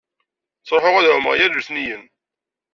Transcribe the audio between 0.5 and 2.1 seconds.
Ttruḥuɣ ad ɛummeɣ yal letniyen.